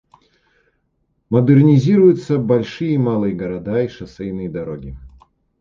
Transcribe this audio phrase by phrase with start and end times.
[1.29, 4.97] Модернизируются большие и малые города и шоссейные дороги.